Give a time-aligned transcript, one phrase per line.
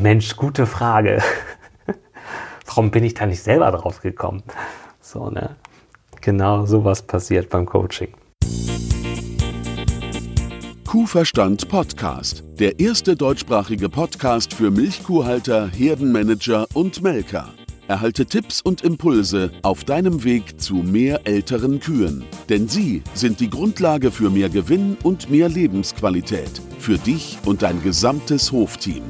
[0.00, 1.22] Mensch, gute Frage.
[2.66, 4.42] Warum bin ich da nicht selber drauf gekommen?
[5.00, 5.56] So, ne?
[6.22, 8.08] Genau sowas passiert beim Coaching.
[10.88, 17.50] Kuhverstand Podcast, der erste deutschsprachige Podcast für Milchkuhhalter, Herdenmanager und Melker.
[17.86, 22.24] Erhalte Tipps und Impulse auf deinem Weg zu mehr älteren Kühen.
[22.48, 26.62] Denn sie sind die Grundlage für mehr Gewinn und mehr Lebensqualität.
[26.78, 29.02] Für dich und dein gesamtes Hofteam.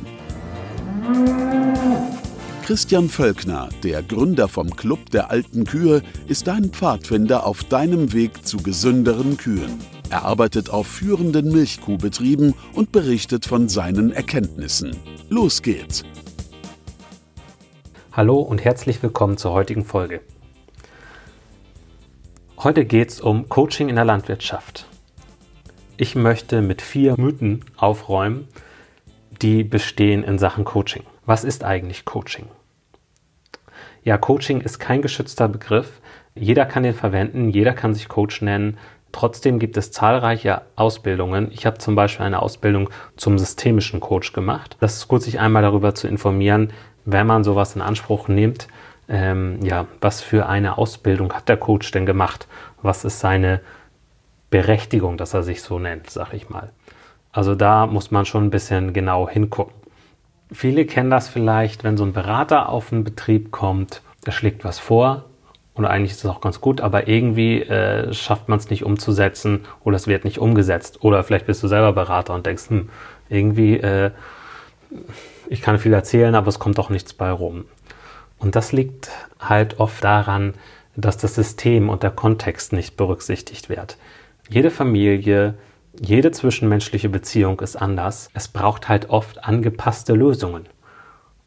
[2.71, 8.46] Christian Völkner, der Gründer vom Club der alten Kühe, ist dein Pfadfinder auf deinem Weg
[8.46, 9.80] zu gesünderen Kühen.
[10.08, 14.96] Er arbeitet auf führenden Milchkuhbetrieben und berichtet von seinen Erkenntnissen.
[15.29, 16.04] Los geht's!
[18.13, 20.21] Hallo und herzlich willkommen zur heutigen Folge.
[22.58, 24.86] Heute geht es um Coaching in der Landwirtschaft.
[25.96, 28.46] Ich möchte mit vier Mythen aufräumen,
[29.30, 31.04] die bestehen in Sachen Coaching.
[31.26, 32.47] Was ist eigentlich Coaching?
[34.02, 36.00] Ja, Coaching ist kein geschützter Begriff.
[36.34, 38.78] Jeder kann den verwenden, jeder kann sich Coach nennen.
[39.12, 41.50] Trotzdem gibt es zahlreiche Ausbildungen.
[41.52, 44.77] Ich habe zum Beispiel eine Ausbildung zum systemischen Coach gemacht.
[44.80, 46.72] Das ist gut, sich einmal darüber zu informieren,
[47.05, 48.68] wenn man sowas in Anspruch nimmt,
[49.08, 52.46] ähm, ja, was für eine Ausbildung hat der Coach denn gemacht?
[52.83, 53.60] Was ist seine
[54.50, 56.70] Berechtigung, dass er sich so nennt, sag ich mal.
[57.33, 59.75] Also da muss man schon ein bisschen genau hingucken.
[60.53, 64.78] Viele kennen das vielleicht, wenn so ein Berater auf einen Betrieb kommt, er schlägt was
[64.78, 65.25] vor
[65.75, 69.61] und eigentlich ist es auch ganz gut, aber irgendwie äh, schafft man es nicht umzusetzen
[69.84, 70.98] oder es wird nicht umgesetzt.
[71.03, 72.91] Oder vielleicht bist du selber Berater und denkst, hm,
[73.28, 74.11] irgendwie, äh,
[75.48, 77.64] ich kann viel erzählen, aber es kommt doch nichts bei rum.
[78.39, 80.55] Und das liegt halt oft daran,
[80.97, 83.97] dass das System und der Kontext nicht berücksichtigt wird.
[84.48, 85.55] Jede Familie,
[86.02, 88.30] jede zwischenmenschliche Beziehung ist anders.
[88.32, 90.64] Es braucht halt oft angepasste Lösungen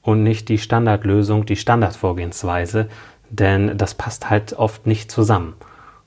[0.03, 2.87] und nicht die Standardlösung, die Standardvorgehensweise,
[3.31, 5.55] denn das passt halt oft nicht zusammen.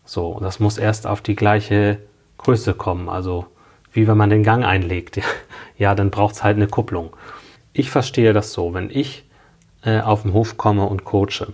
[0.05, 1.98] So, das muss erst auf die gleiche
[2.39, 3.46] Größe kommen, also
[3.92, 5.20] wie wenn man den Gang einlegt.
[5.79, 7.14] Ja, dann braucht es halt eine Kupplung.
[7.74, 9.24] Ich verstehe das so, wenn ich
[9.85, 11.52] äh, auf den Hof komme und coache,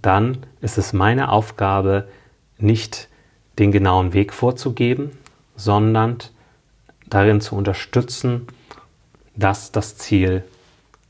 [0.00, 2.08] dann ist es meine Aufgabe,
[2.56, 3.08] nicht
[3.58, 5.10] den genauen Weg vorzugeben,
[5.60, 6.18] sondern
[7.08, 8.46] darin zu unterstützen,
[9.36, 10.42] dass das Ziel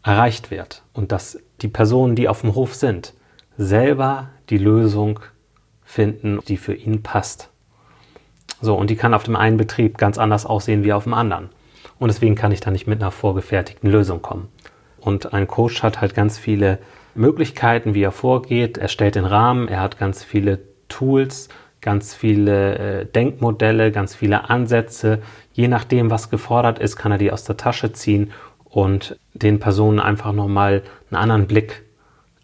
[0.02, 3.14] erreicht wird und dass die Personen, die auf dem Hof sind,
[3.56, 5.20] selber die Lösung
[5.84, 7.50] finden, die für ihn passt.
[8.60, 11.50] So, und die kann auf dem einen Betrieb ganz anders aussehen wie auf dem anderen.
[11.98, 14.48] Und deswegen kann ich da nicht mit einer vorgefertigten Lösung kommen.
[14.98, 16.78] Und ein Coach hat halt ganz viele
[17.14, 18.78] Möglichkeiten, wie er vorgeht.
[18.78, 21.48] Er stellt den Rahmen, er hat ganz viele Tools,
[21.80, 25.20] ganz viele äh, Denkmodelle, ganz viele Ansätze.
[25.52, 28.32] Je nachdem, was gefordert ist, kann er die aus der Tasche ziehen
[28.64, 31.82] und den Personen einfach nochmal einen anderen Blick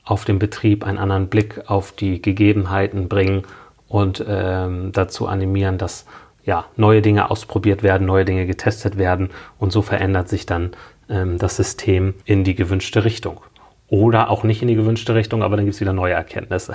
[0.04, 3.42] auf den Betrieb, einen anderen Blick auf die Gegebenheiten bringen
[3.88, 6.06] und ähm, dazu animieren, dass
[6.44, 10.72] ja, neue Dinge ausprobiert werden, neue Dinge getestet werden und so verändert sich dann
[11.08, 13.40] ähm, das System in die gewünschte Richtung.
[13.88, 16.74] Oder auch nicht in die gewünschte Richtung, aber dann gibt es wieder neue Erkenntnisse.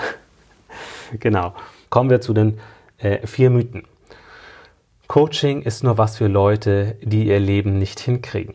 [1.20, 1.54] genau.
[1.92, 2.58] Kommen wir zu den
[3.00, 3.84] äh, vier Mythen.
[5.10, 8.54] Coaching ist nur was für Leute, die ihr Leben nicht hinkriegen.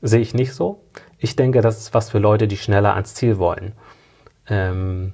[0.00, 0.84] Sehe ich nicht so.
[1.18, 3.72] Ich denke, das ist was für Leute, die schneller ans Ziel wollen.
[4.46, 5.12] Ähm,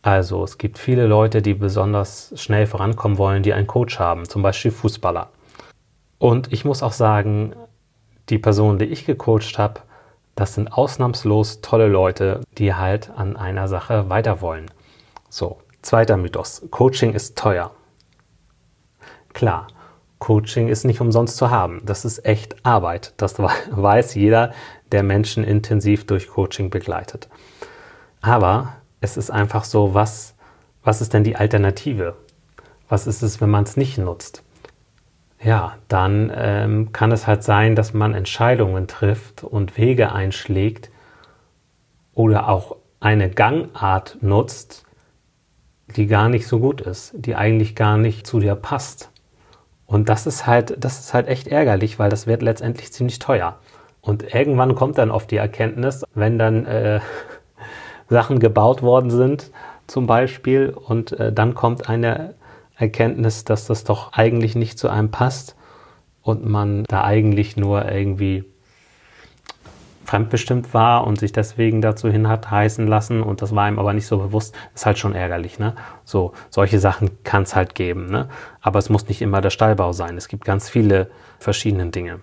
[0.00, 4.40] also es gibt viele Leute, die besonders schnell vorankommen wollen, die einen Coach haben, zum
[4.40, 5.28] Beispiel Fußballer.
[6.16, 7.52] Und ich muss auch sagen,
[8.30, 9.82] die Personen, die ich gecoacht habe,
[10.36, 14.70] das sind ausnahmslos tolle Leute, die halt an einer Sache weiter wollen.
[15.28, 16.62] So, Zweiter Mythos.
[16.70, 17.70] Coaching ist teuer.
[19.32, 19.68] Klar,
[20.18, 21.80] Coaching ist nicht umsonst zu haben.
[21.84, 23.14] Das ist echt Arbeit.
[23.16, 23.38] Das
[23.70, 24.52] weiß jeder,
[24.90, 27.28] der Menschen intensiv durch Coaching begleitet.
[28.20, 30.34] Aber es ist einfach so, was,
[30.82, 32.16] was ist denn die Alternative?
[32.88, 34.42] Was ist es, wenn man es nicht nutzt?
[35.40, 40.90] Ja, dann ähm, kann es halt sein, dass man Entscheidungen trifft und Wege einschlägt
[42.12, 44.84] oder auch eine Gangart nutzt,
[45.96, 49.10] die gar nicht so gut ist, die eigentlich gar nicht zu dir passt.
[49.86, 53.58] Und das ist halt, das ist halt echt ärgerlich, weil das wird letztendlich ziemlich teuer.
[54.00, 57.00] Und irgendwann kommt dann oft die Erkenntnis, wenn dann äh,
[58.08, 59.50] Sachen gebaut worden sind,
[59.86, 62.34] zum Beispiel, und äh, dann kommt eine
[62.76, 65.56] Erkenntnis, dass das doch eigentlich nicht zu einem passt
[66.22, 68.44] und man da eigentlich nur irgendwie
[70.08, 73.92] fremdbestimmt war und sich deswegen dazu hin hat heißen lassen und das war ihm aber
[73.92, 75.58] nicht so bewusst, ist halt schon ärgerlich.
[75.58, 75.74] Ne?
[76.04, 78.06] So, solche Sachen kann es halt geben.
[78.10, 78.30] Ne?
[78.62, 80.16] Aber es muss nicht immer der Stallbau sein.
[80.16, 82.20] Es gibt ganz viele verschiedene Dinge.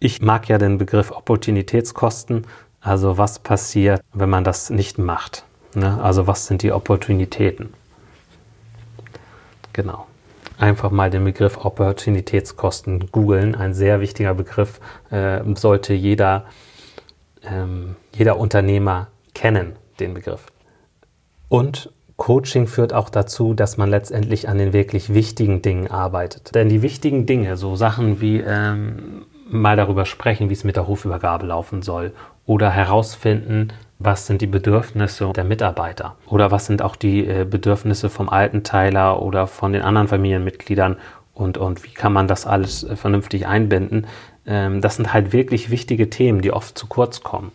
[0.00, 2.44] Ich mag ja den Begriff Opportunitätskosten
[2.80, 5.44] Also was passiert, wenn man das nicht macht?
[5.74, 6.02] Ne?
[6.02, 7.72] Also was sind die Opportunitäten?
[9.72, 10.08] Genau.
[10.58, 13.54] Einfach mal den Begriff Opportunitätskosten googeln.
[13.54, 14.80] Ein sehr wichtiger Begriff
[15.10, 16.46] äh, sollte jeder,
[17.52, 20.46] ähm, jeder Unternehmer kennen, den Begriff.
[21.48, 26.54] Und Coaching führt auch dazu, dass man letztendlich an den wirklich wichtigen Dingen arbeitet.
[26.54, 30.88] Denn die wichtigen Dinge, so Sachen wie ähm, mal darüber sprechen, wie es mit der
[30.88, 32.12] Hofübergabe laufen soll
[32.44, 38.08] oder herausfinden, was sind die Bedürfnisse der Mitarbeiter oder was sind auch die äh, Bedürfnisse
[38.10, 40.96] vom Altenteiler oder von den anderen Familienmitgliedern
[41.34, 44.06] und, und wie kann man das alles äh, vernünftig einbinden.
[44.48, 47.52] Ähm, das sind halt wirklich wichtige Themen, die oft zu kurz kommen.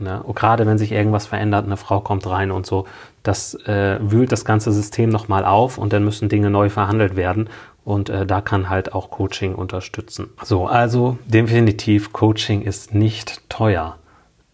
[0.00, 0.22] Ne?
[0.34, 2.86] gerade wenn sich irgendwas verändert, eine Frau kommt rein und so,
[3.22, 7.48] das äh, wühlt das ganze System nochmal auf und dann müssen Dinge neu verhandelt werden.
[7.84, 10.28] Und äh, da kann halt auch Coaching unterstützen.
[10.44, 13.96] So, also definitiv, Coaching ist nicht teuer.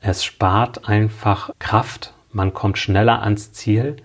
[0.00, 3.96] Es spart einfach Kraft, man kommt schneller ans Ziel,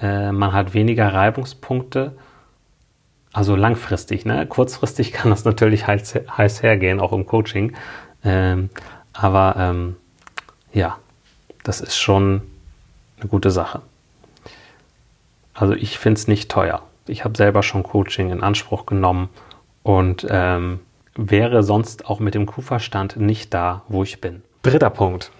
[0.00, 2.16] äh, man hat weniger Reibungspunkte.
[3.34, 4.46] Also langfristig, ne?
[4.46, 7.76] kurzfristig kann das natürlich heiß, heiß hergehen, auch im Coaching.
[8.24, 8.70] Ähm,
[9.12, 9.96] aber ähm,
[10.72, 10.98] ja,
[11.64, 12.42] das ist schon
[13.18, 13.82] eine gute Sache.
[15.52, 16.82] Also ich finde es nicht teuer.
[17.06, 19.28] Ich habe selber schon Coaching in Anspruch genommen
[19.82, 20.80] und ähm,
[21.16, 24.42] wäre sonst auch mit dem Kuhverstand nicht da, wo ich bin.
[24.62, 25.32] Dritter Punkt.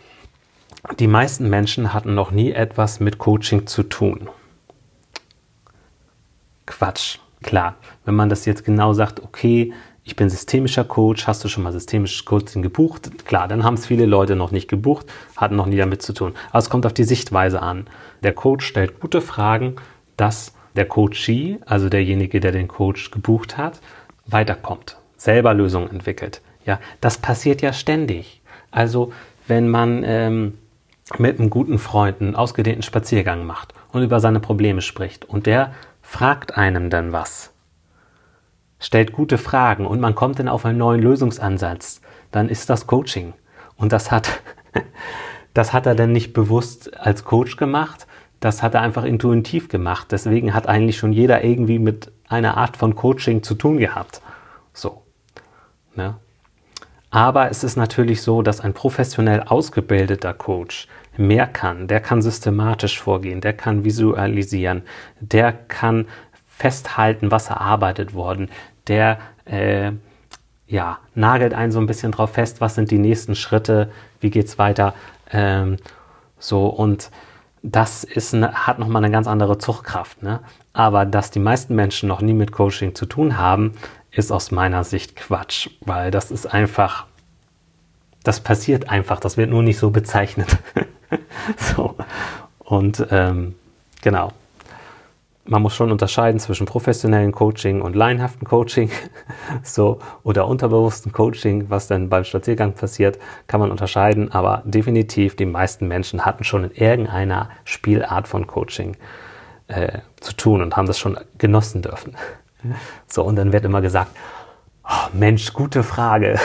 [0.99, 4.29] Die meisten Menschen hatten noch nie etwas mit Coaching zu tun.
[6.67, 7.19] Quatsch.
[7.45, 7.77] Klar,
[8.07, 11.73] wenn man das jetzt genau sagt, okay, ich bin systemischer Coach, hast du schon mal
[11.73, 13.27] systemisches Coaching gebucht?
[13.27, 15.07] Klar, dann haben es viele Leute noch nicht gebucht,
[15.37, 16.33] hatten noch nie damit zu tun.
[16.49, 17.87] Aber es kommt auf die Sichtweise an.
[18.23, 19.77] Der Coach stellt gute Fragen,
[20.17, 23.81] dass der Coachee, also derjenige, der den Coach gebucht hat,
[24.25, 26.41] weiterkommt, selber Lösungen entwickelt.
[26.65, 28.41] Ja, das passiert ja ständig.
[28.71, 29.13] Also
[29.47, 30.55] wenn man ähm,
[31.19, 35.75] mit einem guten Freund einen ausgedehnten Spaziergang macht und über seine Probleme spricht und der
[36.05, 37.53] fragt einem dann was,
[38.79, 43.33] stellt gute Fragen und man kommt dann auf einen neuen Lösungsansatz, dann ist das Coaching.
[43.77, 44.41] Und das hat,
[45.55, 48.07] das hat er dann nicht bewusst als Coach gemacht,
[48.39, 50.09] das hat er einfach intuitiv gemacht.
[50.13, 54.21] Deswegen hat eigentlich schon jeder irgendwie mit einer Art von Coaching zu tun gehabt.
[54.75, 55.03] So.
[55.97, 56.17] Ne?
[57.15, 61.87] Aber es ist natürlich so, dass ein professionell ausgebildeter Coach mehr kann.
[61.87, 64.83] Der kann systematisch vorgehen, der kann visualisieren,
[65.21, 66.09] der kann
[66.49, 68.51] festhalten, was erarbeitet worden,
[68.89, 69.93] der äh,
[70.67, 74.59] ja, nagelt einen so ein bisschen drauf fest, was sind die nächsten Schritte, wie geht's
[74.59, 74.93] weiter.
[75.31, 75.77] Ähm,
[76.41, 77.13] so und
[77.63, 80.25] das ist eine, hat nochmal eine ganz andere Zuchtkraft.
[80.25, 80.41] Ne?
[80.73, 83.75] Aber dass die meisten Menschen noch nie mit Coaching zu tun haben,
[84.15, 87.07] ist aus meiner Sicht Quatsch, weil das ist einfach,
[88.23, 90.57] das passiert einfach, das wird nur nicht so bezeichnet.
[91.57, 91.97] so.
[92.59, 93.55] Und ähm,
[94.03, 94.33] genau.
[95.47, 98.91] Man muss schon unterscheiden zwischen professionellen Coaching und laienhaften Coaching,
[99.63, 104.33] so oder unterbewussten Coaching, was dann beim Spaziergang passiert, kann man unterscheiden.
[104.33, 108.97] Aber definitiv die meisten Menschen hatten schon in irgendeiner Spielart von Coaching
[109.69, 112.17] äh, zu tun und haben das schon genossen dürfen.
[113.07, 114.11] So, und dann wird immer gesagt,
[114.85, 116.39] oh, Mensch, gute Frage.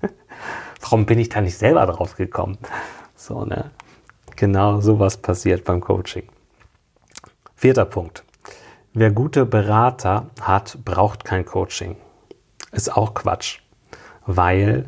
[0.80, 2.58] Warum bin ich da nicht selber drauf gekommen?
[3.14, 3.70] So, ne?
[4.36, 6.24] Genau sowas passiert beim Coaching.
[7.54, 8.24] Vierter Punkt.
[8.92, 11.96] Wer gute Berater hat, braucht kein Coaching.
[12.72, 13.60] Ist auch Quatsch,
[14.26, 14.86] weil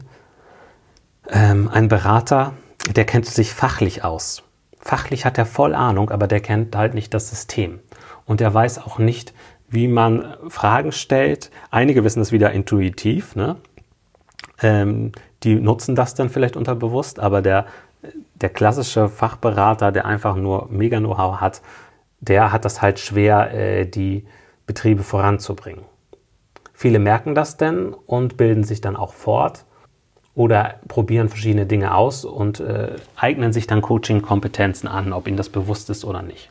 [1.31, 2.55] ähm, ein Berater,
[2.91, 4.43] der kennt sich fachlich aus.
[4.79, 7.81] Fachlich hat er voll Ahnung, aber der kennt halt nicht das System.
[8.27, 9.33] Und er weiß auch nicht,
[9.69, 11.51] wie man Fragen stellt.
[11.71, 13.57] Einige wissen es wieder intuitiv, ne?
[14.63, 17.67] Ähm, die nutzen das dann vielleicht unterbewusst, aber der,
[18.35, 21.61] der klassische Fachberater, der einfach nur mega Know-how hat,
[22.21, 24.25] der hat das halt schwer, äh, die
[24.67, 25.85] Betriebe voranzubringen.
[26.73, 29.65] Viele merken das denn und bilden sich dann auch fort
[30.35, 35.49] oder probieren verschiedene Dinge aus und äh, eignen sich dann Coaching-Kompetenzen an, ob ihnen das
[35.49, 36.51] bewusst ist oder nicht.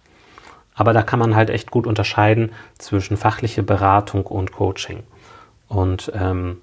[0.76, 5.04] Aber da kann man halt echt gut unterscheiden zwischen fachliche Beratung und Coaching.
[5.68, 6.62] Und ähm,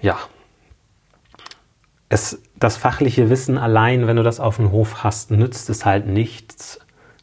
[0.00, 0.18] ja,
[2.08, 6.06] es, das fachliche Wissen allein, wenn du das auf dem Hof hast, nützt es halt
[6.06, 6.78] nichts,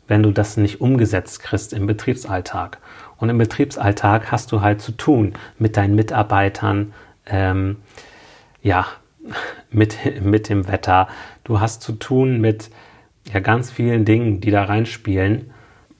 [0.08, 2.80] wenn du das nicht umgesetzt kriegst im Betriebsalltag.
[3.18, 6.94] Und im Betriebsalltag hast du halt zu tun mit deinen Mitarbeitern,
[7.28, 7.78] ähm,
[8.62, 8.88] ja,
[9.70, 11.08] mit, mit dem Wetter.
[11.44, 12.72] Du hast zu tun mit
[13.34, 15.52] ja, ganz vielen Dingen, die da reinspielen.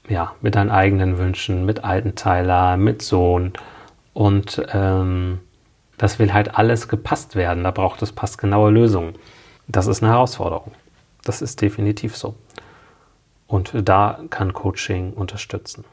[0.08, 3.54] Ja, mit deinen eigenen Wünschen, mit Altenteiler, mit Sohn.
[4.14, 5.40] Und ähm,
[5.98, 7.64] das will halt alles gepasst werden.
[7.64, 9.14] Da braucht es passgenaue Lösungen.
[9.68, 10.72] Das ist eine Herausforderung.
[11.24, 12.36] Das ist definitiv so.
[13.46, 15.84] Und da kann Coaching unterstützen.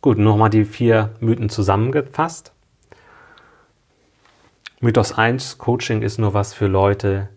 [0.00, 2.52] Gut, nochmal die vier Mythen zusammengefasst.
[4.80, 7.28] Mythos 1, Coaching ist nur was für Leute,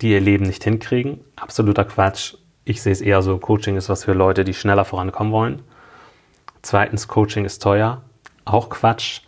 [0.00, 1.20] die ihr Leben nicht hinkriegen.
[1.36, 2.36] Absoluter Quatsch.
[2.64, 5.62] Ich sehe es eher so, Coaching ist was für Leute, die schneller vorankommen wollen.
[6.62, 8.02] Zweitens, Coaching ist teuer.
[8.44, 9.22] Auch Quatsch.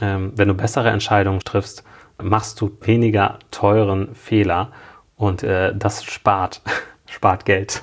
[0.00, 1.84] Ähm, wenn du bessere Entscheidungen triffst,
[2.22, 4.72] machst du weniger teuren Fehler
[5.16, 6.62] und äh, das spart,
[7.06, 7.82] spart Geld.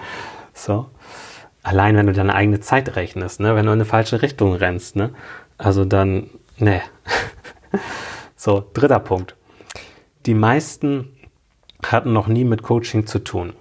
[0.54, 0.90] so.
[1.62, 3.54] Allein wenn du deine eigene Zeit rechnest, ne?
[3.54, 5.10] wenn du in eine falsche Richtung rennst, ne?
[5.58, 6.80] also dann, ne.
[8.36, 9.36] so, dritter Punkt.
[10.24, 11.16] Die meisten
[11.84, 13.52] hatten noch nie mit Coaching zu tun.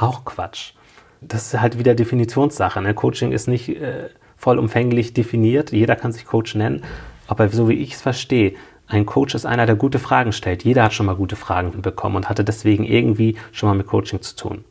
[0.00, 0.72] Auch Quatsch.
[1.20, 2.80] Das ist halt wieder Definitionssache.
[2.80, 2.94] Ne?
[2.94, 5.72] Coaching ist nicht äh, vollumfänglich definiert.
[5.72, 6.82] Jeder kann sich Coach nennen.
[7.26, 8.54] Aber so wie ich es verstehe,
[8.86, 10.64] ein Coach ist einer, der gute Fragen stellt.
[10.64, 14.22] Jeder hat schon mal gute Fragen bekommen und hatte deswegen irgendwie schon mal mit Coaching
[14.22, 14.64] zu tun.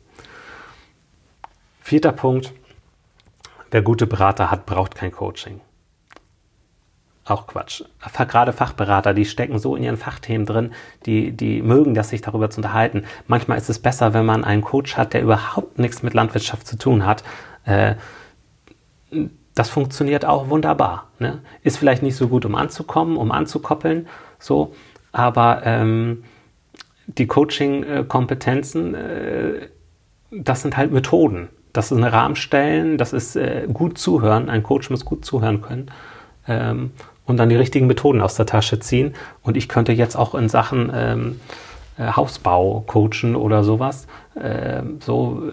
[1.80, 2.52] Vierter Punkt.
[3.70, 5.60] Wer gute Berater hat, braucht kein Coaching.
[7.30, 7.84] Auch Quatsch.
[8.26, 10.72] Gerade Fachberater, die stecken so in ihren Fachthemen drin,
[11.06, 13.04] die, die mögen das, sich darüber zu unterhalten.
[13.28, 16.76] Manchmal ist es besser, wenn man einen Coach hat, der überhaupt nichts mit Landwirtschaft zu
[16.76, 17.22] tun hat.
[17.64, 17.94] Äh,
[19.54, 21.06] das funktioniert auch wunderbar.
[21.20, 21.40] Ne?
[21.62, 24.08] Ist vielleicht nicht so gut, um anzukommen, um anzukoppeln,
[24.40, 24.74] so,
[25.12, 26.24] aber ähm,
[27.06, 29.68] die Coaching-Kompetenzen, äh,
[30.32, 31.48] das sind halt Methoden.
[31.72, 34.48] Das ist ein Rahmen stellen, das ist äh, gut zuhören.
[34.48, 35.92] Ein Coach muss gut zuhören können
[36.50, 36.90] ähm,
[37.30, 39.14] und dann die richtigen Methoden aus der Tasche ziehen.
[39.42, 41.40] Und ich könnte jetzt auch in Sachen ähm,
[41.96, 44.06] äh, Hausbau coachen oder sowas.
[44.38, 45.52] Ähm, so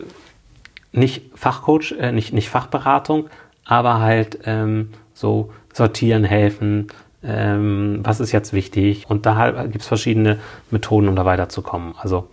[0.92, 3.30] nicht Fachcoach, äh, nicht, nicht Fachberatung,
[3.64, 6.88] aber halt ähm, so sortieren, helfen,
[7.24, 9.06] ähm, was ist jetzt wichtig.
[9.08, 10.40] Und da gibt es verschiedene
[10.72, 11.94] Methoden, um da weiterzukommen.
[11.98, 12.30] Also,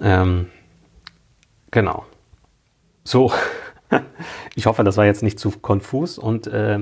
[0.00, 0.48] ähm,
[1.70, 2.04] genau.
[3.04, 3.32] So,
[4.54, 6.80] ich hoffe, das war jetzt nicht zu konfus und äh,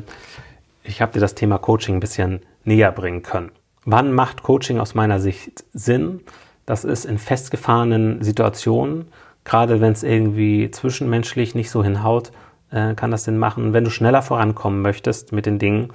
[0.86, 3.52] ich habe dir das Thema Coaching ein bisschen näher bringen können.
[3.84, 6.20] Wann macht Coaching aus meiner Sicht Sinn?
[6.64, 9.06] Das ist in festgefahrenen Situationen,
[9.44, 12.32] gerade wenn es irgendwie zwischenmenschlich nicht so hinhaut,
[12.70, 13.72] äh, kann das Sinn machen.
[13.72, 15.92] Wenn du schneller vorankommen möchtest mit den Dingen,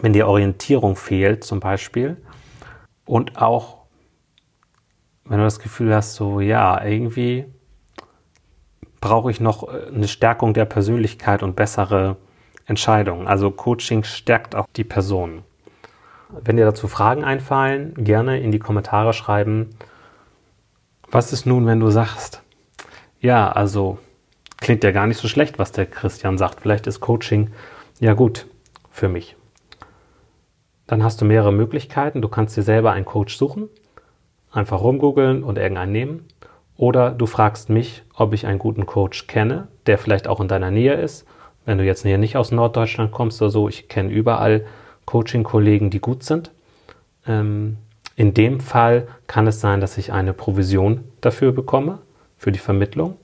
[0.00, 2.18] wenn dir Orientierung fehlt zum Beispiel
[3.06, 3.78] und auch
[5.24, 7.46] wenn du das Gefühl hast, so ja, irgendwie
[9.00, 12.16] brauche ich noch äh, eine Stärkung der Persönlichkeit und bessere
[12.70, 13.26] Entscheidungen.
[13.26, 15.42] Also Coaching stärkt auch die Person.
[16.30, 19.70] Wenn dir dazu Fragen einfallen, gerne in die Kommentare schreiben.
[21.10, 22.42] Was ist nun, wenn du sagst,
[23.20, 23.98] ja, also
[24.58, 26.60] klingt ja gar nicht so schlecht, was der Christian sagt.
[26.60, 27.50] Vielleicht ist Coaching
[27.98, 28.46] ja gut
[28.90, 29.36] für mich.
[30.86, 32.22] Dann hast du mehrere Möglichkeiten.
[32.22, 33.68] Du kannst dir selber einen Coach suchen,
[34.52, 36.28] einfach rumgoogeln und irgendeinen nehmen.
[36.76, 40.70] Oder du fragst mich, ob ich einen guten Coach kenne, der vielleicht auch in deiner
[40.70, 41.26] Nähe ist.
[41.64, 44.64] Wenn du jetzt nicht aus Norddeutschland kommst oder so, ich kenne überall
[45.04, 46.50] Coaching-Kollegen, die gut sind.
[47.26, 47.76] Ähm,
[48.16, 51.98] in dem Fall kann es sein, dass ich eine Provision dafür bekomme,
[52.36, 53.16] für die Vermittlung.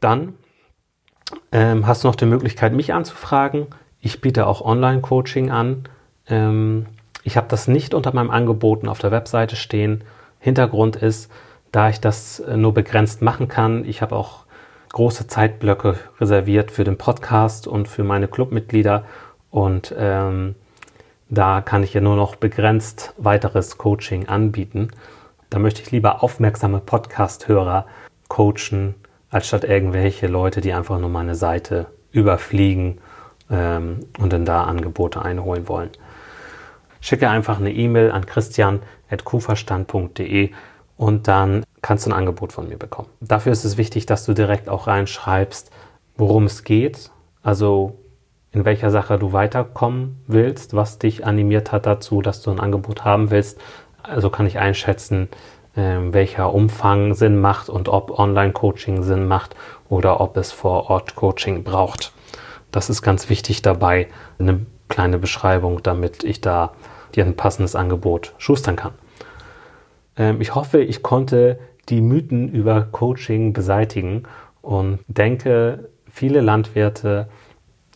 [0.00, 0.34] Dann
[1.52, 3.66] ähm, hast du noch die Möglichkeit, mich anzufragen.
[4.00, 5.84] Ich biete auch Online-Coaching an.
[6.26, 6.86] Ähm,
[7.22, 10.04] ich habe das nicht unter meinem Angeboten auf der Webseite stehen.
[10.38, 11.30] Hintergrund ist,
[11.72, 14.44] da ich das äh, nur begrenzt machen kann, ich habe auch
[14.92, 19.04] große Zeitblöcke reserviert für den Podcast und für meine Clubmitglieder
[19.50, 20.54] und ähm,
[21.28, 24.88] da kann ich ja nur noch begrenzt weiteres Coaching anbieten.
[25.48, 27.86] Da möchte ich lieber aufmerksame Podcast-Hörer
[28.28, 28.96] coachen,
[29.30, 32.98] als statt irgendwelche Leute, die einfach nur meine Seite überfliegen
[33.48, 35.90] ähm, und dann da Angebote einholen wollen.
[37.00, 40.50] Schicke einfach eine E-Mail an christian.kuverstand.de
[40.96, 43.08] und dann kannst du ein Angebot von mir bekommen.
[43.20, 45.70] Dafür ist es wichtig, dass du direkt auch reinschreibst,
[46.16, 47.10] worum es geht,
[47.42, 47.98] also
[48.52, 53.04] in welcher Sache du weiterkommen willst, was dich animiert hat dazu, dass du ein Angebot
[53.04, 53.60] haben willst.
[54.02, 55.28] Also kann ich einschätzen,
[55.76, 59.54] ähm, welcher Umfang Sinn macht und ob Online-Coaching Sinn macht
[59.88, 62.12] oder ob es vor Ort Coaching braucht.
[62.72, 64.08] Das ist ganz wichtig dabei,
[64.38, 66.72] eine kleine Beschreibung, damit ich da
[67.14, 68.92] dir ein passendes Angebot schustern kann.
[70.16, 71.58] Ähm, ich hoffe, ich konnte
[71.88, 74.24] die Mythen über Coaching beseitigen
[74.62, 77.28] und denke, viele Landwirte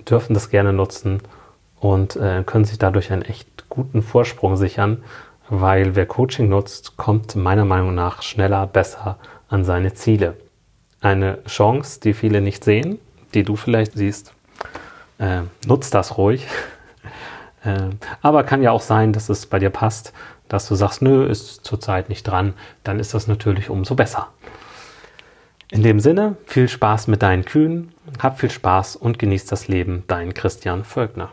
[0.08, 1.20] dürfen das gerne nutzen
[1.80, 5.02] und äh, können sich dadurch einen echt guten Vorsprung sichern,
[5.48, 10.36] weil wer Coaching nutzt, kommt meiner Meinung nach schneller, besser an seine Ziele.
[11.00, 12.98] Eine Chance, die viele nicht sehen,
[13.34, 14.32] die du vielleicht siehst.
[15.18, 16.46] Äh, nutzt das ruhig.
[17.64, 17.90] äh,
[18.22, 20.12] aber kann ja auch sein, dass es bei dir passt.
[20.48, 24.28] Dass du sagst, nö, ist zurzeit nicht dran, dann ist das natürlich umso besser.
[25.70, 30.04] In dem Sinne, viel Spaß mit deinen Kühen, hab viel Spaß und genieß das Leben,
[30.06, 31.32] dein Christian Völkner.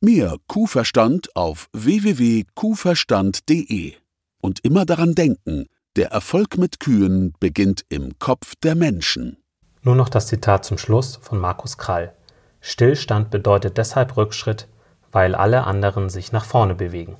[0.00, 3.94] Mehr Kuhverstand auf www.kuhverstand.de
[4.40, 9.36] und immer daran denken, der Erfolg mit Kühen beginnt im Kopf der Menschen.
[9.82, 12.14] Nur noch das Zitat zum Schluss von Markus Krall.
[12.60, 14.68] Stillstand bedeutet deshalb Rückschritt,
[15.12, 17.16] weil alle anderen sich nach vorne bewegen.